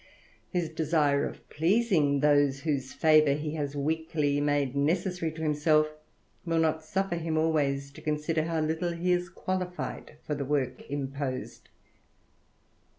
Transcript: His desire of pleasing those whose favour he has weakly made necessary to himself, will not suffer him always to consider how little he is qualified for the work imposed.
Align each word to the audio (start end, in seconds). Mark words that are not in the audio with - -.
His 0.49 0.67
desire 0.69 1.25
of 1.27 1.47
pleasing 1.47 2.21
those 2.21 2.61
whose 2.61 2.91
favour 2.91 3.33
he 3.33 3.53
has 3.53 3.75
weakly 3.75 4.41
made 4.41 4.75
necessary 4.75 5.31
to 5.33 5.43
himself, 5.43 5.91
will 6.43 6.57
not 6.57 6.83
suffer 6.83 7.17
him 7.17 7.37
always 7.37 7.91
to 7.91 8.01
consider 8.01 8.45
how 8.45 8.61
little 8.61 8.93
he 8.93 9.11
is 9.11 9.29
qualified 9.29 10.13
for 10.23 10.33
the 10.33 10.43
work 10.43 10.89
imposed. 10.89 11.69